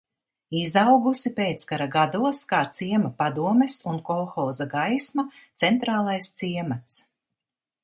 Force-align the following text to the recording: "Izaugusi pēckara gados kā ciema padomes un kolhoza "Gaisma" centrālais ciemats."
"Izaugusi 0.59 1.31
pēckara 1.39 1.87
gados 1.95 2.39
kā 2.53 2.61
ciema 2.79 3.13
padomes 3.21 3.77
un 3.93 4.01
kolhoza 4.09 4.69
"Gaisma" 4.73 5.29
centrālais 5.67 6.35
ciemats." 6.43 7.01